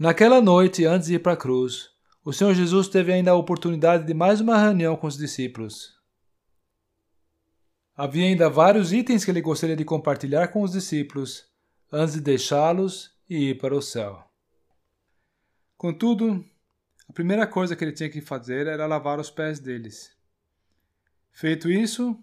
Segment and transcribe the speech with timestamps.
[0.00, 1.90] Naquela noite, antes de ir para a cruz,
[2.24, 5.94] o Senhor Jesus teve ainda a oportunidade de mais uma reunião com os discípulos.
[7.94, 11.46] Havia ainda vários itens que ele gostaria de compartilhar com os discípulos
[11.92, 14.24] antes de deixá-los e ir para o céu.
[15.76, 16.42] Contudo,
[17.06, 20.16] a primeira coisa que ele tinha que fazer era lavar os pés deles.
[21.30, 22.18] Feito isso,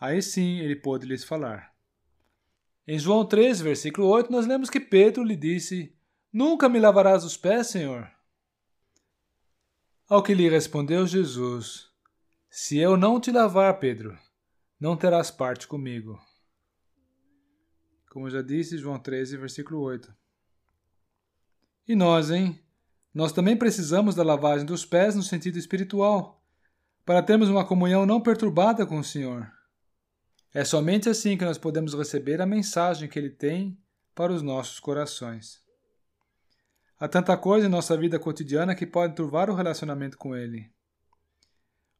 [0.00, 1.74] aí sim ele pôde lhes falar.
[2.86, 5.95] Em João 3, versículo 8, nós lemos que Pedro lhe disse:
[6.38, 8.12] Nunca me lavarás os pés, Senhor?
[10.06, 11.88] Ao que lhe respondeu Jesus:
[12.50, 14.18] Se eu não te lavar, Pedro,
[14.78, 16.20] não terás parte comigo.
[18.10, 20.14] Como já disse, João 13, versículo 8.
[21.88, 22.62] E nós, hein?
[23.14, 26.44] Nós também precisamos da lavagem dos pés no sentido espiritual,
[27.02, 29.50] para termos uma comunhão não perturbada com o Senhor.
[30.52, 33.82] É somente assim que nós podemos receber a mensagem que Ele tem
[34.14, 35.64] para os nossos corações.
[36.98, 40.72] Há tanta coisa em nossa vida cotidiana que pode turvar o relacionamento com Ele.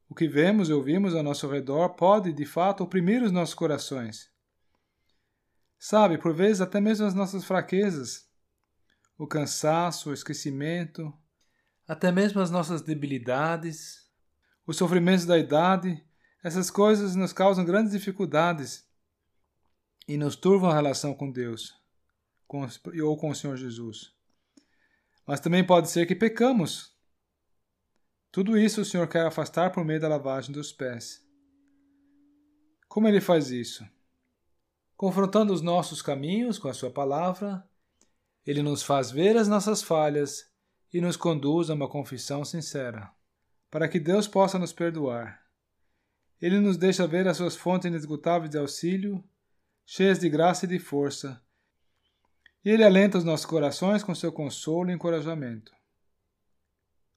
[0.08, 4.30] O que vemos e ouvimos ao nosso redor pode, de fato, oprimir os nossos corações.
[5.78, 8.26] Sabe, por vezes até mesmo as nossas fraquezas,
[9.18, 11.12] o cansaço, o esquecimento,
[11.86, 14.08] até mesmo as nossas debilidades,
[14.66, 16.02] os sofrimentos da idade,
[16.42, 18.86] essas coisas nos causam grandes dificuldades
[20.08, 21.74] e nos turvam a relação com Deus
[22.46, 22.66] com,
[23.02, 24.15] ou com o Senhor Jesus.
[25.26, 26.96] Mas também pode ser que pecamos
[28.36, 31.26] tudo isso o Senhor quer afastar por meio da lavagem dos pés.
[32.86, 33.82] Como ele faz isso?
[34.94, 37.66] Confrontando os nossos caminhos com a Sua palavra,
[38.44, 40.52] ele nos faz ver as nossas falhas
[40.92, 43.10] e nos conduz a uma confissão sincera,
[43.70, 45.42] para que Deus possa nos perdoar.
[46.38, 49.24] Ele nos deixa ver as suas fontes inesgotáveis de auxílio,
[49.86, 51.42] cheias de graça e de força,
[52.66, 55.72] e ele alenta os nossos corações com seu consolo e encorajamento.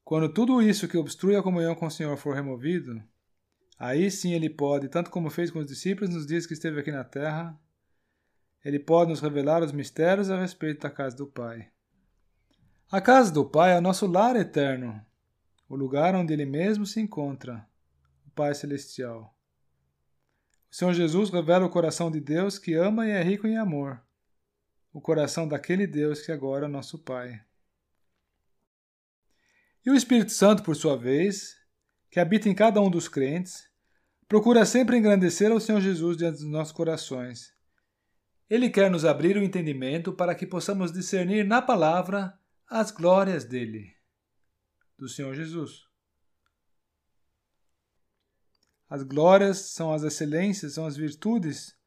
[0.06, 3.02] Quando tudo isso que obstrui a comunhão com o Senhor for removido,
[3.76, 6.92] aí sim ele pode, tanto como fez com os discípulos nos dias que esteve aqui
[6.92, 7.60] na terra,
[8.64, 11.68] ele pode nos revelar os mistérios a respeito da casa do Pai.
[12.92, 15.04] A casa do Pai é o nosso lar eterno,
[15.68, 17.68] o lugar onde ele mesmo se encontra,
[18.24, 19.36] o Pai Celestial.
[20.72, 24.00] O Senhor Jesus revela o coração de Deus que ama e é rico em amor,
[24.92, 27.44] o coração daquele Deus que agora é nosso Pai.
[29.86, 31.56] E o Espírito Santo, por sua vez,
[32.10, 33.70] que habita em cada um dos crentes,
[34.28, 37.54] procura sempre engrandecer ao Senhor Jesus diante dos nossos corações.
[38.50, 43.96] Ele quer nos abrir o entendimento para que possamos discernir na palavra as glórias dele,
[44.98, 45.88] do Senhor Jesus.
[48.90, 51.79] As glórias são as excelências, são as virtudes,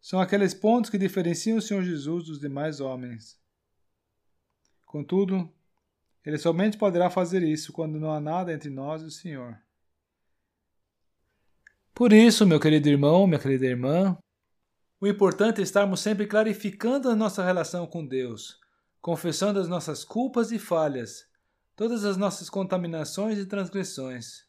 [0.00, 3.38] são aqueles pontos que diferenciam o Senhor Jesus dos demais homens.
[4.84, 5.52] Contudo,
[6.24, 9.58] ele somente poderá fazer isso quando não há nada entre nós e o Senhor.
[11.94, 14.16] Por isso, meu querido irmão, minha querida irmã,
[15.00, 18.58] o importante é estarmos sempre clarificando a nossa relação com Deus,
[19.00, 21.26] confessando as nossas culpas e falhas,
[21.76, 24.44] todas as nossas contaminações e transgressões.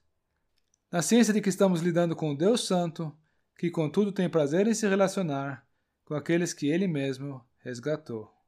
[0.91, 3.15] Na ciência de que estamos lidando com o Deus Santo,
[3.59, 5.67] que contudo tem prazer em se relacionar
[6.05, 8.38] com aqueles que Ele mesmo resgatou.